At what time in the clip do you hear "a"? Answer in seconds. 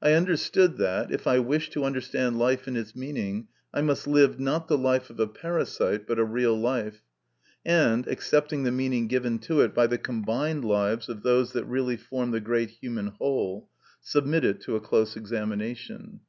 5.20-5.26, 6.18-6.24, 14.74-14.80